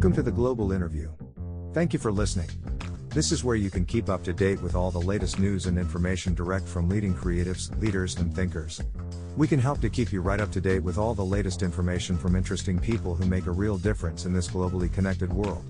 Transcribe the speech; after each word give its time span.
Welcome 0.00 0.14
to 0.14 0.22
the 0.22 0.30
Global 0.30 0.72
Interview. 0.72 1.10
Thank 1.74 1.92
you 1.92 1.98
for 1.98 2.10
listening. 2.10 2.48
This 3.10 3.32
is 3.32 3.44
where 3.44 3.54
you 3.54 3.68
can 3.68 3.84
keep 3.84 4.08
up 4.08 4.24
to 4.24 4.32
date 4.32 4.62
with 4.62 4.74
all 4.74 4.90
the 4.90 4.98
latest 4.98 5.38
news 5.38 5.66
and 5.66 5.76
information 5.76 6.32
direct 6.32 6.66
from 6.66 6.88
leading 6.88 7.12
creatives, 7.12 7.78
leaders, 7.82 8.16
and 8.16 8.34
thinkers. 8.34 8.80
We 9.36 9.46
can 9.46 9.60
help 9.60 9.82
to 9.82 9.90
keep 9.90 10.10
you 10.10 10.22
right 10.22 10.40
up 10.40 10.50
to 10.52 10.60
date 10.62 10.78
with 10.78 10.96
all 10.96 11.14
the 11.14 11.22
latest 11.22 11.60
information 11.60 12.16
from 12.16 12.34
interesting 12.34 12.78
people 12.78 13.14
who 13.14 13.26
make 13.26 13.44
a 13.44 13.50
real 13.50 13.76
difference 13.76 14.24
in 14.24 14.32
this 14.32 14.48
globally 14.48 14.90
connected 14.90 15.30
world. 15.30 15.66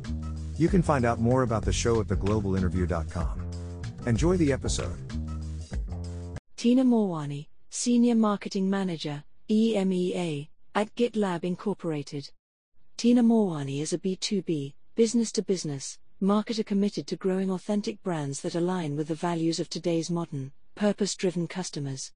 You 0.57 0.69
can 0.69 0.81
find 0.81 1.05
out 1.05 1.19
more 1.19 1.43
about 1.43 1.65
the 1.65 1.73
show 1.73 2.01
at 2.01 2.07
theglobalinterview.com. 2.07 3.51
Enjoy 4.07 4.37
the 4.37 4.53
episode. 4.53 4.97
Tina 6.57 6.85
Morwani, 6.85 7.49
Senior 7.69 8.15
Marketing 8.15 8.71
Manager, 8.71 9.25
EMEA, 9.51 10.51
at 10.77 10.95
GitLab 10.95 11.43
Incorporated. 11.43 12.31
Tina 13.01 13.23
Morwani 13.23 13.81
is 13.81 13.95
a 13.95 13.99
B2B, 13.99 14.75
business 14.95 15.33
to 15.33 15.41
business, 15.41 15.99
marketer 16.21 16.67
committed 16.67 17.07
to 17.07 17.17
growing 17.17 17.51
authentic 17.51 18.03
brands 18.03 18.43
that 18.43 18.55
align 18.55 18.95
with 18.95 19.09
the 19.09 19.15
values 19.15 19.59
of 19.59 19.71
today's 19.71 20.11
modern, 20.11 20.53
purpose 20.75 21.15
driven 21.15 21.49
customers. 21.49 22.13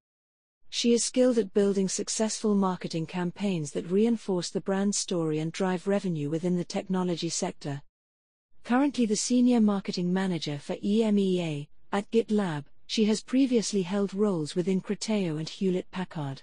She 0.68 0.92
is 0.92 1.02
skilled 1.02 1.38
at 1.38 1.54
building 1.54 1.88
successful 1.88 2.54
marketing 2.54 3.06
campaigns 3.06 3.72
that 3.72 3.90
reinforce 3.90 4.50
the 4.50 4.60
brand 4.60 4.94
story 4.94 5.38
and 5.38 5.50
drive 5.52 5.88
revenue 5.88 6.28
within 6.28 6.54
the 6.54 6.64
technology 6.64 7.30
sector. 7.30 7.80
Currently 8.64 9.06
the 9.06 9.16
Senior 9.16 9.62
Marketing 9.62 10.12
Manager 10.12 10.58
for 10.58 10.76
EMEA 10.76 11.66
at 11.92 12.10
GitLab, 12.10 12.66
she 12.86 13.06
has 13.06 13.22
previously 13.22 13.80
held 13.80 14.12
roles 14.12 14.54
within 14.54 14.82
Criteo 14.82 15.38
and 15.38 15.48
Hewlett 15.48 15.90
Packard. 15.90 16.42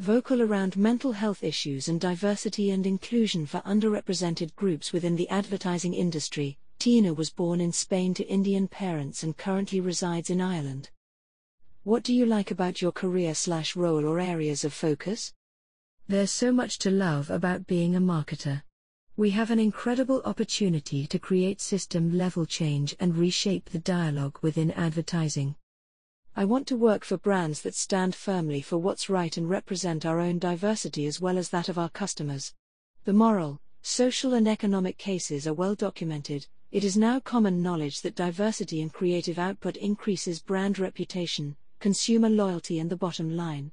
Vocal 0.00 0.40
around 0.40 0.78
mental 0.78 1.12
health 1.12 1.44
issues 1.44 1.86
and 1.86 2.00
diversity 2.00 2.70
and 2.70 2.86
inclusion 2.86 3.44
for 3.44 3.60
underrepresented 3.66 4.56
groups 4.56 4.94
within 4.94 5.14
the 5.14 5.28
advertising 5.28 5.92
industry, 5.92 6.56
Tina 6.78 7.12
was 7.12 7.28
born 7.28 7.60
in 7.60 7.70
Spain 7.70 8.14
to 8.14 8.26
Indian 8.26 8.66
parents 8.66 9.22
and 9.22 9.36
currently 9.36 9.78
resides 9.78 10.30
in 10.30 10.40
Ireland. 10.40 10.88
What 11.84 12.02
do 12.02 12.14
you 12.14 12.24
like 12.24 12.50
about 12.50 12.80
your 12.80 12.92
career 12.92 13.34
slash 13.34 13.76
role 13.76 14.06
or 14.06 14.18
areas 14.18 14.64
of 14.64 14.72
focus? 14.72 15.34
There's 16.08 16.30
so 16.30 16.50
much 16.50 16.78
to 16.78 16.90
love 16.90 17.28
about 17.28 17.66
being 17.66 17.94
a 17.94 18.00
marketer. 18.00 18.62
We 19.18 19.28
have 19.32 19.50
an 19.50 19.58
incredible 19.58 20.22
opportunity 20.24 21.06
to 21.08 21.18
create 21.18 21.60
system 21.60 22.16
level 22.16 22.46
change 22.46 22.96
and 23.00 23.18
reshape 23.18 23.68
the 23.68 23.78
dialogue 23.78 24.38
within 24.40 24.70
advertising. 24.70 25.56
I 26.36 26.44
want 26.44 26.68
to 26.68 26.76
work 26.76 27.04
for 27.04 27.16
brands 27.16 27.60
that 27.62 27.74
stand 27.74 28.14
firmly 28.14 28.62
for 28.62 28.78
what's 28.78 29.10
right 29.10 29.36
and 29.36 29.50
represent 29.50 30.06
our 30.06 30.20
own 30.20 30.38
diversity 30.38 31.06
as 31.06 31.20
well 31.20 31.36
as 31.36 31.48
that 31.48 31.68
of 31.68 31.76
our 31.76 31.88
customers. 31.88 32.54
The 33.04 33.12
moral, 33.12 33.60
social, 33.82 34.32
and 34.34 34.46
economic 34.46 34.96
cases 34.96 35.46
are 35.46 35.54
well 35.54 35.74
documented. 35.74 36.46
It 36.70 36.84
is 36.84 36.96
now 36.96 37.18
common 37.18 37.62
knowledge 37.62 38.02
that 38.02 38.14
diversity 38.14 38.80
in 38.80 38.90
creative 38.90 39.40
output 39.40 39.76
increases 39.76 40.40
brand 40.40 40.78
reputation, 40.78 41.56
consumer 41.80 42.28
loyalty, 42.28 42.78
and 42.78 42.88
the 42.88 42.96
bottom 42.96 43.36
line. 43.36 43.72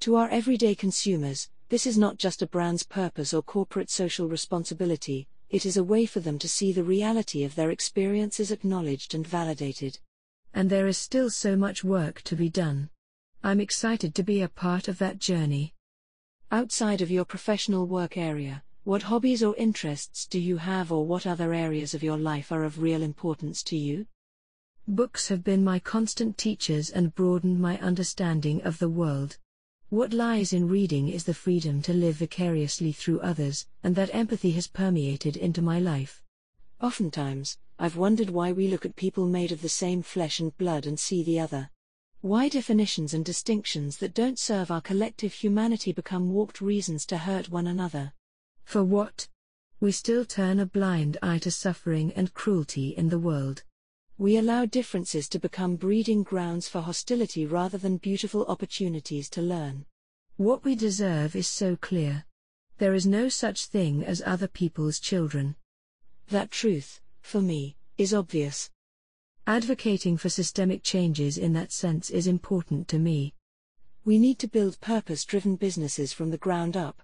To 0.00 0.14
our 0.14 0.28
everyday 0.28 0.76
consumers, 0.76 1.50
this 1.68 1.84
is 1.84 1.98
not 1.98 2.16
just 2.16 2.42
a 2.42 2.46
brand's 2.46 2.84
purpose 2.84 3.34
or 3.34 3.42
corporate 3.42 3.90
social 3.90 4.28
responsibility, 4.28 5.26
it 5.50 5.66
is 5.66 5.76
a 5.76 5.84
way 5.84 6.06
for 6.06 6.20
them 6.20 6.38
to 6.38 6.48
see 6.48 6.72
the 6.72 6.84
reality 6.84 7.42
of 7.42 7.56
their 7.56 7.70
experiences 7.70 8.52
acknowledged 8.52 9.14
and 9.14 9.26
validated 9.26 9.98
and 10.54 10.68
there 10.68 10.86
is 10.86 10.98
still 10.98 11.30
so 11.30 11.56
much 11.56 11.84
work 11.84 12.22
to 12.22 12.36
be 12.36 12.48
done. 12.48 12.90
I'm 13.42 13.60
excited 13.60 14.14
to 14.14 14.22
be 14.22 14.42
a 14.42 14.48
part 14.48 14.88
of 14.88 14.98
that 14.98 15.18
journey. 15.18 15.74
Outside 16.50 17.00
of 17.00 17.10
your 17.10 17.24
professional 17.24 17.86
work 17.86 18.16
area, 18.16 18.62
what 18.84 19.02
hobbies 19.02 19.42
or 19.42 19.56
interests 19.56 20.26
do 20.26 20.38
you 20.38 20.56
have, 20.56 20.90
or 20.90 21.06
what 21.06 21.26
other 21.26 21.54
areas 21.54 21.94
of 21.94 22.02
your 22.02 22.18
life 22.18 22.52
are 22.52 22.64
of 22.64 22.82
real 22.82 23.02
importance 23.02 23.62
to 23.64 23.76
you? 23.76 24.06
Books 24.88 25.28
have 25.28 25.44
been 25.44 25.62
my 25.62 25.78
constant 25.78 26.36
teachers 26.36 26.90
and 26.90 27.14
broadened 27.14 27.60
my 27.60 27.78
understanding 27.78 28.60
of 28.62 28.78
the 28.78 28.88
world. 28.88 29.38
What 29.90 30.12
lies 30.12 30.52
in 30.52 30.68
reading 30.68 31.08
is 31.08 31.24
the 31.24 31.34
freedom 31.34 31.82
to 31.82 31.92
live 31.92 32.16
vicariously 32.16 32.92
through 32.92 33.20
others, 33.20 33.66
and 33.84 33.94
that 33.94 34.14
empathy 34.14 34.50
has 34.52 34.66
permeated 34.66 35.36
into 35.36 35.62
my 35.62 35.78
life. 35.78 36.22
Oftentimes, 36.80 37.58
I've 37.82 37.96
wondered 37.96 38.30
why 38.30 38.52
we 38.52 38.68
look 38.68 38.86
at 38.86 38.94
people 38.94 39.26
made 39.26 39.50
of 39.50 39.60
the 39.60 39.68
same 39.68 40.02
flesh 40.02 40.38
and 40.38 40.56
blood 40.56 40.86
and 40.86 41.00
see 41.00 41.24
the 41.24 41.40
other. 41.40 41.68
Why 42.20 42.48
definitions 42.48 43.12
and 43.12 43.24
distinctions 43.24 43.96
that 43.96 44.14
don't 44.14 44.38
serve 44.38 44.70
our 44.70 44.80
collective 44.80 45.32
humanity 45.32 45.92
become 45.92 46.32
warped 46.32 46.60
reasons 46.60 47.04
to 47.06 47.18
hurt 47.18 47.50
one 47.50 47.66
another. 47.66 48.12
For 48.62 48.84
what? 48.84 49.26
We 49.80 49.90
still 49.90 50.24
turn 50.24 50.60
a 50.60 50.66
blind 50.66 51.16
eye 51.24 51.38
to 51.38 51.50
suffering 51.50 52.12
and 52.12 52.32
cruelty 52.32 52.90
in 52.90 53.08
the 53.08 53.18
world. 53.18 53.64
We 54.16 54.36
allow 54.36 54.64
differences 54.64 55.28
to 55.30 55.40
become 55.40 55.74
breeding 55.74 56.22
grounds 56.22 56.68
for 56.68 56.82
hostility 56.82 57.46
rather 57.46 57.78
than 57.78 57.96
beautiful 57.96 58.46
opportunities 58.46 59.28
to 59.30 59.42
learn. 59.42 59.86
What 60.36 60.64
we 60.64 60.76
deserve 60.76 61.34
is 61.34 61.48
so 61.48 61.74
clear. 61.74 62.26
There 62.78 62.94
is 62.94 63.08
no 63.08 63.28
such 63.28 63.66
thing 63.66 64.04
as 64.04 64.22
other 64.24 64.46
people's 64.46 65.00
children. 65.00 65.56
That 66.28 66.52
truth, 66.52 67.00
for 67.22 67.40
me, 67.40 67.76
is 67.96 68.12
obvious. 68.12 68.70
Advocating 69.46 70.16
for 70.16 70.28
systemic 70.28 70.82
changes 70.82 71.38
in 71.38 71.52
that 71.54 71.72
sense 71.72 72.10
is 72.10 72.26
important 72.26 72.86
to 72.88 72.98
me. 72.98 73.34
We 74.04 74.18
need 74.18 74.38
to 74.40 74.48
build 74.48 74.80
purpose 74.80 75.24
driven 75.24 75.56
businesses 75.56 76.12
from 76.12 76.30
the 76.30 76.38
ground 76.38 76.76
up. 76.76 77.02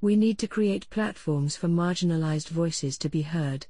We 0.00 0.16
need 0.16 0.38
to 0.38 0.46
create 0.46 0.88
platforms 0.90 1.56
for 1.56 1.68
marginalized 1.68 2.48
voices 2.48 2.96
to 2.98 3.08
be 3.08 3.22
heard. 3.22 3.66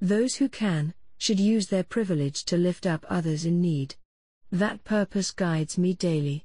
Those 0.00 0.36
who 0.36 0.48
can, 0.48 0.94
should 1.18 1.38
use 1.38 1.68
their 1.68 1.84
privilege 1.84 2.44
to 2.46 2.56
lift 2.56 2.86
up 2.86 3.06
others 3.08 3.44
in 3.44 3.60
need. 3.60 3.94
That 4.50 4.84
purpose 4.84 5.30
guides 5.30 5.78
me 5.78 5.94
daily. 5.94 6.44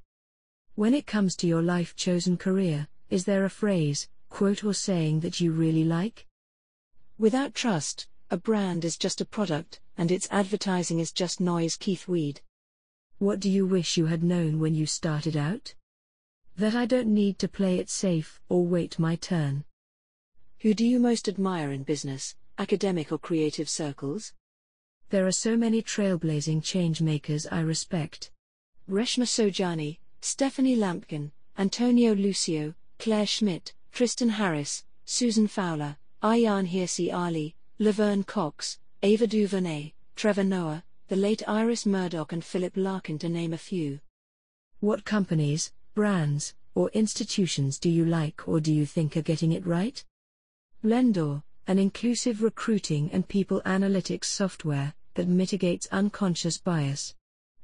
When 0.76 0.94
it 0.94 1.06
comes 1.06 1.36
to 1.38 1.48
your 1.48 1.62
life 1.62 1.96
chosen 1.96 2.38
career, 2.38 2.88
is 3.10 3.26
there 3.26 3.44
a 3.44 3.50
phrase, 3.50 4.08
quote, 4.30 4.64
or 4.64 4.74
saying 4.74 5.20
that 5.22 5.40
you 5.40 5.52
really 5.52 5.84
like? 5.84 6.26
Without 7.18 7.54
trust, 7.54 8.08
a 8.32 8.38
brand 8.38 8.86
is 8.86 8.98
just 8.98 9.22
a 9.22 9.26
product, 9.26 9.80
and 9.98 10.12
its 10.12 10.28
advertising 10.30 11.00
is 11.00 11.12
just 11.12 11.40
noise. 11.40 11.76
Keith 11.76 12.08
Weed. 12.08 12.42
What 13.18 13.40
do 13.40 13.50
you 13.50 13.66
wish 13.66 13.98
you 13.98 14.06
had 14.06 14.24
known 14.24 14.60
when 14.60 14.76
you 14.76 14.86
started 14.86 15.36
out? 15.36 15.74
That 16.56 16.76
I 16.76 16.86
don't 16.86 17.14
need 17.14 17.40
to 17.40 17.48
play 17.48 17.80
it 17.80 17.90
safe 17.90 18.40
or 18.48 18.66
wait 18.66 19.00
my 19.00 19.16
turn. 19.16 19.64
Who 20.60 20.74
do 20.74 20.86
you 20.86 21.00
most 21.00 21.28
admire 21.28 21.72
in 21.72 21.84
business, 21.84 22.36
academic 22.58 23.12
or 23.12 23.18
creative 23.18 23.68
circles? 23.68 24.34
There 25.10 25.26
are 25.26 25.32
so 25.32 25.58
many 25.58 25.82
trailblazing 25.82 26.62
changemakers 26.62 27.48
I 27.52 27.62
respect. 27.62 28.32
Reshma 28.88 29.26
Saujani, 29.26 29.98
Stephanie 30.22 30.76
Lampkin, 30.76 31.32
Antonio 31.58 32.14
Lucio, 32.14 32.76
Claire 33.00 33.26
Schmidt, 33.26 33.74
Tristan 33.92 34.30
Harris, 34.30 34.84
Susan 35.06 35.48
Fowler, 35.48 35.98
Ayaan 36.22 36.68
Hirsi 36.70 37.14
Ali, 37.14 37.56
Laverne 37.82 38.26
Cox, 38.26 38.78
Ava 39.04 39.26
DuVernay, 39.26 39.94
Trevor 40.18 40.44
Noah, 40.44 40.84
the 41.08 41.16
late 41.16 41.42
Iris 41.48 41.86
Murdoch, 41.86 42.34
and 42.34 42.44
Philip 42.44 42.74
Larkin, 42.76 43.18
to 43.20 43.30
name 43.30 43.54
a 43.54 43.58
few. 43.58 44.02
What 44.82 45.06
companies, 45.06 45.72
brands, 45.96 46.56
or 46.76 46.90
institutions 46.90 47.80
do 47.80 47.90
you 47.90 48.04
like 48.04 48.50
or 48.50 48.60
do 48.60 48.74
you 48.74 48.86
think 48.86 49.16
are 49.16 49.22
getting 49.22 49.54
it 49.54 49.66
right? 49.66 50.04
Blendoor, 50.84 51.42
an 51.68 51.80
inclusive 51.80 52.44
recruiting 52.44 53.10
and 53.14 53.30
people 53.30 53.62
analytics 53.66 54.26
software 54.26 54.94
that 55.14 55.30
mitigates 55.30 55.88
unconscious 55.90 56.58
bias. 56.58 57.16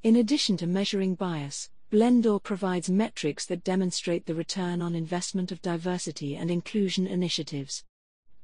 In 0.01 0.15
addition 0.15 0.55
to 0.57 0.65
measuring 0.65 1.15
bias, 1.15 1.69
Blendoor 1.91 2.41
provides 2.41 2.89
metrics 2.89 3.45
that 3.47 3.65
demonstrate 3.65 4.27
the 4.27 4.33
return 4.33 4.81
on 4.81 4.95
investment 4.95 5.51
of 5.51 5.61
diversity 5.61 6.37
and 6.37 6.49
inclusion 6.49 7.05
initiatives. 7.05 7.83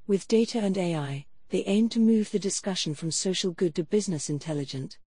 With 0.06 0.28
data 0.28 0.60
and 0.60 0.78
AI, 0.78 1.28
they 1.52 1.66
aim 1.66 1.90
to 1.90 2.00
move 2.00 2.32
the 2.32 2.40
discussion 2.40 2.96
from 2.96 3.12
social 3.12 3.52
good 3.52 3.76
to 3.76 3.84
business 3.84 4.30
intelligent. 4.30 4.98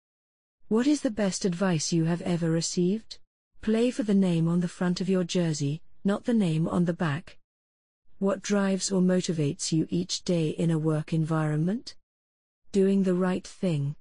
What 0.69 0.87
is 0.87 1.00
the 1.00 1.11
best 1.11 1.46
advice 1.46 1.91
you 1.91 2.05
have 2.05 2.20
ever 2.20 2.50
received? 2.50 3.19
Play 3.62 3.91
for 3.91 4.02
the 4.02 4.14
name 4.14 4.46
on 4.46 4.61
the 4.61 4.69
front 4.69 5.00
of 5.00 5.08
your 5.08 5.25
jersey, 5.25 5.81
not 6.05 6.25
the 6.25 6.35
name 6.35 6.69
on 6.69 6.85
the 6.85 6.93
back. 6.93 7.38
What 8.19 8.43
drives 8.43 8.93
or 8.93 9.00
motivates 9.00 9.73
you 9.73 9.87
each 9.88 10.23
day 10.23 10.50
in 10.50 10.70
a 10.70 10.79
work 10.79 11.14
environment? 11.14 11.96
Doing 12.73 13.02
the 13.02 13.14
right 13.14 13.46
thing. 13.46 13.96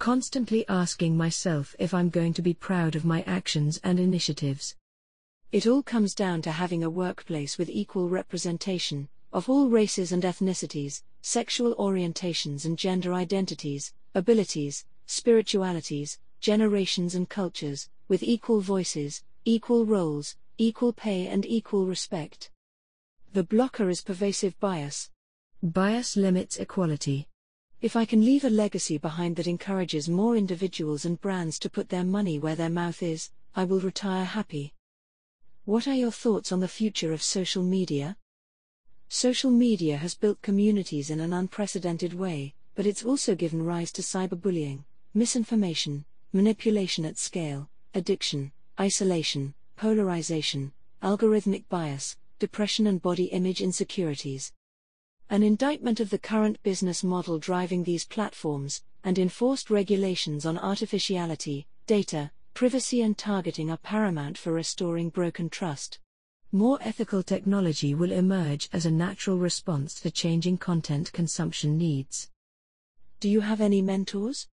Constantly 0.00 0.66
asking 0.68 1.16
myself 1.16 1.76
if 1.78 1.94
I'm 1.94 2.10
going 2.10 2.34
to 2.34 2.42
be 2.42 2.54
proud 2.54 2.96
of 2.96 3.04
my 3.04 3.22
actions 3.22 3.80
and 3.84 4.00
initiatives. 4.00 4.74
It 5.52 5.68
all 5.68 5.84
comes 5.84 6.12
down 6.12 6.42
to 6.42 6.50
having 6.50 6.82
a 6.82 6.90
workplace 6.90 7.56
with 7.56 7.70
equal 7.70 8.08
representation, 8.08 9.08
of 9.32 9.48
all 9.48 9.68
races 9.68 10.10
and 10.10 10.24
ethnicities, 10.24 11.02
sexual 11.26 11.74
orientations 11.76 12.66
and 12.66 12.76
gender 12.76 13.14
identities, 13.14 13.94
abilities, 14.14 14.84
spiritualities, 15.06 16.18
generations 16.38 17.14
and 17.14 17.30
cultures, 17.30 17.88
with 18.08 18.22
equal 18.22 18.60
voices, 18.60 19.22
equal 19.46 19.86
roles, 19.86 20.36
equal 20.58 20.92
pay, 20.92 21.26
and 21.26 21.46
equal 21.46 21.86
respect. 21.86 22.50
The 23.32 23.42
blocker 23.42 23.88
is 23.88 24.02
pervasive 24.02 24.60
bias. 24.60 25.10
Bias 25.62 26.14
limits 26.14 26.58
equality. 26.58 27.26
If 27.80 27.96
I 27.96 28.04
can 28.04 28.22
leave 28.22 28.44
a 28.44 28.50
legacy 28.50 28.98
behind 28.98 29.36
that 29.36 29.46
encourages 29.46 30.10
more 30.10 30.36
individuals 30.36 31.06
and 31.06 31.18
brands 31.18 31.58
to 31.60 31.70
put 31.70 31.88
their 31.88 32.04
money 32.04 32.38
where 32.38 32.54
their 32.54 32.68
mouth 32.68 33.02
is, 33.02 33.30
I 33.56 33.64
will 33.64 33.80
retire 33.80 34.26
happy. 34.26 34.74
What 35.64 35.88
are 35.88 35.94
your 35.94 36.12
thoughts 36.12 36.52
on 36.52 36.60
the 36.60 36.68
future 36.68 37.14
of 37.14 37.22
social 37.22 37.62
media? 37.62 38.18
Social 39.16 39.52
media 39.52 39.96
has 39.98 40.16
built 40.16 40.42
communities 40.42 41.08
in 41.08 41.20
an 41.20 41.32
unprecedented 41.32 42.14
way, 42.14 42.52
but 42.74 42.84
it's 42.84 43.04
also 43.04 43.36
given 43.36 43.64
rise 43.64 43.92
to 43.92 44.02
cyberbullying, 44.02 44.82
misinformation, 45.14 46.04
manipulation 46.32 47.04
at 47.04 47.16
scale, 47.16 47.70
addiction, 47.94 48.50
isolation, 48.80 49.54
polarization, 49.76 50.72
algorithmic 51.00 51.62
bias, 51.68 52.16
depression, 52.40 52.88
and 52.88 53.00
body 53.00 53.26
image 53.26 53.60
insecurities. 53.60 54.52
An 55.30 55.44
indictment 55.44 56.00
of 56.00 56.10
the 56.10 56.18
current 56.18 56.60
business 56.64 57.04
model 57.04 57.38
driving 57.38 57.84
these 57.84 58.04
platforms, 58.04 58.82
and 59.04 59.16
enforced 59.16 59.70
regulations 59.70 60.44
on 60.44 60.58
artificiality, 60.58 61.68
data, 61.86 62.32
privacy, 62.52 63.00
and 63.00 63.16
targeting 63.16 63.70
are 63.70 63.76
paramount 63.76 64.36
for 64.36 64.52
restoring 64.52 65.08
broken 65.08 65.48
trust. 65.48 66.00
More 66.54 66.78
ethical 66.82 67.24
technology 67.24 67.96
will 67.96 68.12
emerge 68.12 68.68
as 68.72 68.86
a 68.86 68.90
natural 68.92 69.38
response 69.38 69.94
to 69.94 70.08
changing 70.08 70.58
content 70.58 71.12
consumption 71.12 71.76
needs. 71.76 72.30
Do 73.18 73.28
you 73.28 73.40
have 73.40 73.60
any 73.60 73.82
mentors? 73.82 74.46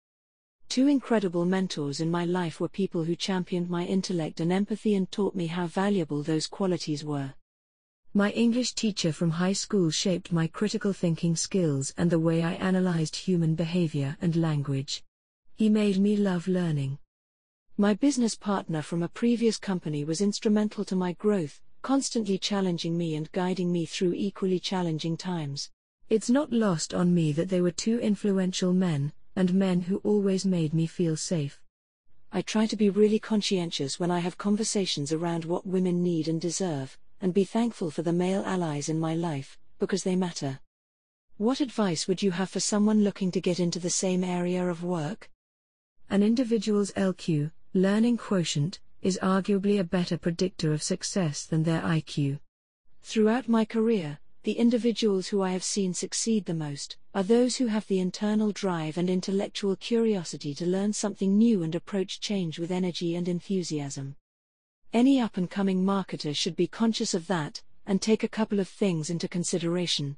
Two 0.68 0.88
incredible 0.88 1.45
mentors 1.45 2.01
in 2.01 2.09
my 2.09 2.25
life 2.25 2.59
were 2.59 2.69
people 2.69 3.03
who 3.03 3.15
championed 3.15 3.69
my 3.69 3.86
intellect 3.86 4.39
and 4.39 4.51
empathy 4.51 4.95
and 4.95 5.12
taught 5.12 5.36
me 5.36 5.45
how 5.45 5.68
valuable 5.68 6.24
those 6.24 6.48
qualities 6.48 7.06
were. 7.06 7.36
My 8.15 8.31
English 8.31 8.74
teacher 8.74 9.13
from 9.13 9.30
high 9.30 9.54
school 9.54 9.92
shaped 9.92 10.31
my 10.31 10.47
critical 10.47 10.94
thinking 10.94 11.36
skills 11.36 11.94
and 12.00 12.09
the 12.09 12.18
way 12.18 12.42
I 12.42 12.54
analyzed 12.54 13.15
human 13.15 13.54
behavior 13.54 14.18
and 14.19 14.36
language. 14.36 15.04
He 15.54 15.69
made 15.69 16.00
me 16.00 16.18
love 16.18 16.47
learning. 16.47 16.97
My 17.77 17.94
business 17.94 18.33
partner 18.33 18.81
from 18.81 19.04
a 19.04 19.07
previous 19.07 19.59
company 19.59 20.04
was 20.04 20.19
instrumental 20.19 20.83
to 20.86 20.95
my 20.95 21.13
growth, 21.13 21.62
constantly 21.81 22.38
challenging 22.38 22.98
me 22.98 23.16
and 23.16 23.31
guiding 23.31 23.72
me 23.72 23.86
through 23.86 24.13
equally 24.13 24.60
challenging 24.60 25.18
times. 25.18 25.69
It's 26.10 26.30
not 26.30 26.51
lost 26.51 26.94
on 26.94 27.13
me 27.13 27.31
that 27.31 27.50
they 27.50 27.62
were 27.62 27.72
two 27.72 28.00
influential 28.00 28.74
men, 28.74 29.13
and 29.36 29.54
men 29.54 29.81
who 29.81 29.98
always 30.04 30.45
made 30.45 30.74
me 30.74 30.86
feel 30.88 31.16
safe. 31.16 31.62
I 32.31 32.42
try 32.42 32.66
to 32.68 32.75
be 32.75 32.89
really 32.89 33.19
conscientious 33.19 34.00
when 34.00 34.12
I 34.12 34.19
have 34.19 34.38
conversations 34.38 35.12
around 35.12 35.45
what 35.45 35.66
women 35.66 36.01
need 36.04 36.28
and 36.28 36.39
deserve, 36.39 36.98
and 37.19 37.33
be 37.33 37.44
thankful 37.44 37.92
for 37.92 38.01
the 38.01 38.13
male 38.13 38.44
allies 38.45 38.89
in 38.89 39.00
my 39.00 39.16
life, 39.16 39.57
because 39.80 40.04
they 40.04 40.16
matter. 40.16 40.60
What 41.38 41.60
advice 41.60 42.07
would 42.07 42.22
you 42.22 42.31
have 42.31 42.50
for 42.50 42.60
someone 42.60 43.04
looking 43.04 43.31
to 43.31 43.42
get 43.42 43.60
into 43.60 43.80
the 43.80 43.89
same 43.89 44.24
area 44.24 44.68
of 44.68 44.83
work? 44.83 45.30
An 46.10 46.24
individual's 46.24 46.92
LQ, 46.92 47.51
learning 47.74 48.18
quotient, 48.18 48.80
is 49.01 49.19
arguably 49.21 49.80
a 49.80 49.83
better 49.83 50.18
predictor 50.18 50.74
of 50.74 50.83
success 50.83 51.45
than 51.45 51.63
their 51.63 51.81
IQ. 51.81 52.39
Throughout 53.03 53.50
my 53.50 53.65
career, 53.65 54.19
the 54.44 54.53
individuals 54.53 55.27
who 55.27 55.42
I 55.42 55.51
have 55.51 55.63
seen 55.63 55.94
succeed 55.94 56.45
the 56.45 56.53
most 56.53 56.98
are 57.13 57.24
those 57.24 57.57
who 57.57 57.68
have 57.68 57.88
the 57.88 58.00
internal 58.00 58.51
drive 58.51 58.98
and 58.98 59.09
intellectual 59.09 59.75
curiosity 59.75 60.56
to 60.56 60.65
learn 60.65 60.94
something 60.94 61.38
new 61.38 61.62
and 61.62 61.75
approach 61.75 62.19
change 62.19 62.57
with 62.57 62.71
energy 62.71 63.15
and 63.15 63.27
enthusiasm. 63.27 64.15
Any 64.94 65.19
up 65.19 65.38
and 65.38 65.50
coming 65.50 65.83
marketer 65.83 66.36
should 66.36 66.56
be 66.56 66.68
conscious 66.68 67.13
of 67.13 67.27
that, 67.27 67.62
and 67.86 68.01
take 68.01 68.24
a 68.24 68.27
couple 68.27 68.59
of 68.59 68.68
things 68.68 69.09
into 69.09 69.27
consideration. 69.27 70.18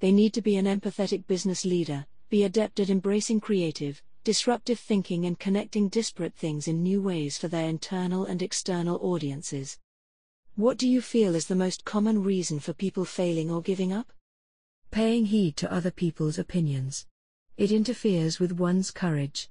They 0.00 0.12
need 0.12 0.34
to 0.34 0.42
be 0.42 0.56
an 0.56 0.66
empathetic 0.66 1.26
business 1.26 1.64
leader, 1.64 2.06
be 2.28 2.44
adept 2.44 2.80
at 2.80 2.90
embracing 2.90 3.40
creative, 3.40 4.02
disruptive 4.22 4.78
thinking 4.78 5.24
and 5.24 5.38
connecting 5.38 5.88
disparate 5.88 6.34
things 6.34 6.68
in 6.68 6.82
new 6.82 7.00
ways 7.00 7.38
for 7.38 7.48
their 7.48 7.68
internal 7.68 8.26
and 8.26 8.42
external 8.42 8.98
audiences. 9.02 9.78
What 10.56 10.76
do 10.76 10.86
you 10.86 11.00
feel 11.00 11.34
is 11.34 11.46
the 11.46 11.54
most 11.54 11.86
common 11.86 12.22
reason 12.22 12.60
for 12.60 12.74
people 12.74 13.06
failing 13.06 13.50
or 13.50 13.62
giving 13.62 13.92
up? 13.94 14.12
Paying 14.90 15.26
heed 15.26 15.56
to 15.56 15.72
other 15.72 15.90
people's 15.90 16.38
opinions. 16.38 17.06
It 17.56 17.72
interferes 17.72 18.38
with 18.38 18.52
one's 18.52 18.90
courage. 18.90 19.48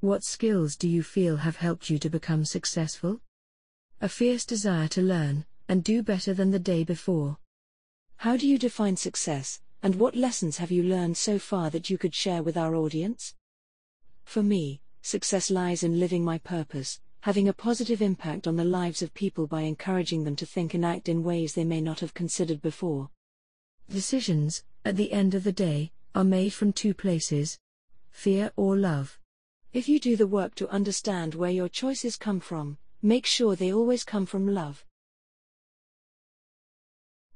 What 0.00 0.24
skills 0.24 0.76
do 0.76 0.88
you 0.88 1.02
feel 1.02 1.38
have 1.38 1.56
helped 1.56 1.88
you 1.88 1.98
to 2.00 2.10
become 2.10 2.44
successful? 2.44 3.22
A 4.02 4.10
fierce 4.10 4.44
desire 4.44 4.88
to 4.88 5.00
learn, 5.00 5.46
and 5.68 5.82
do 5.82 6.02
better 6.02 6.34
than 6.34 6.50
the 6.50 6.58
day 6.58 6.84
before. 6.84 7.38
How 8.16 8.36
do 8.36 8.46
you 8.46 8.58
define 8.58 8.96
success, 8.96 9.60
and 9.82 9.94
what 9.94 10.14
lessons 10.14 10.58
have 10.58 10.70
you 10.70 10.82
learned 10.82 11.16
so 11.16 11.38
far 11.38 11.70
that 11.70 11.88
you 11.88 11.96
could 11.96 12.14
share 12.14 12.42
with 12.42 12.58
our 12.58 12.74
audience? 12.74 13.34
For 14.26 14.42
me, 14.42 14.82
success 15.00 15.50
lies 15.50 15.82
in 15.82 15.98
living 15.98 16.22
my 16.22 16.36
purpose, 16.36 17.00
having 17.20 17.48
a 17.48 17.54
positive 17.54 18.02
impact 18.02 18.46
on 18.46 18.56
the 18.56 18.64
lives 18.64 19.00
of 19.00 19.14
people 19.14 19.46
by 19.46 19.62
encouraging 19.62 20.24
them 20.24 20.36
to 20.36 20.44
think 20.44 20.74
and 20.74 20.84
act 20.84 21.08
in 21.08 21.24
ways 21.24 21.54
they 21.54 21.64
may 21.64 21.80
not 21.80 22.00
have 22.00 22.12
considered 22.12 22.60
before. 22.60 23.08
Decisions, 23.88 24.62
at 24.84 24.96
the 24.96 25.12
end 25.12 25.34
of 25.34 25.44
the 25.44 25.52
day, 25.52 25.92
are 26.14 26.22
made 26.22 26.52
from 26.52 26.74
two 26.74 26.92
places 26.92 27.58
fear 28.10 28.52
or 28.54 28.76
love. 28.76 29.18
If 29.72 29.88
you 29.88 29.98
do 29.98 30.14
the 30.14 30.26
work 30.26 30.54
to 30.56 30.68
understand 30.68 31.34
where 31.34 31.50
your 31.50 31.70
choices 31.70 32.16
come 32.16 32.40
from, 32.40 32.76
Make 33.02 33.26
sure 33.26 33.54
they 33.54 33.72
always 33.72 34.04
come 34.04 34.26
from 34.26 34.48
love. 34.48 34.84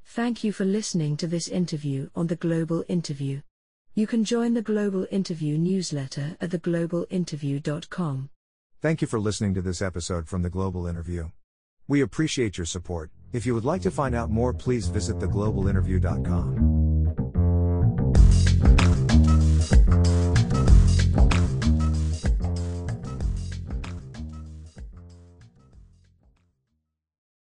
Thank 0.05 0.43
you 0.43 0.53
for 0.53 0.65
listening 0.65 1.17
to 1.19 1.27
this 1.27 1.47
interview 1.47 2.11
on 2.17 2.27
the 2.27 2.35
Global 2.35 2.85
Interview. 2.89 3.43
You 3.95 4.07
can 4.07 4.25
join 4.25 4.55
the 4.55 4.63
Global 4.63 5.07
Interview 5.11 5.59
newsletter 5.59 6.37
at 6.41 6.51
theglobalinterview.com. 6.51 8.31
Thank 8.81 9.01
you 9.03 9.09
for 9.09 9.19
listening 9.19 9.53
to 9.55 9.63
this 9.63 9.83
episode 9.83 10.29
from 10.29 10.43
the 10.43 10.51
Global 10.51 10.87
Interview. 10.87 11.31
We 11.89 12.01
appreciate 12.01 12.57
your 12.57 12.67
support. 12.67 13.11
If 13.33 13.45
you 13.45 13.55
would 13.55 13.65
like 13.65 13.83
to 13.83 13.91
find 13.91 14.15
out 14.15 14.31
more, 14.31 14.55
please 14.55 14.87
visit 14.87 15.19
theglobalinterview.com. 15.19 16.70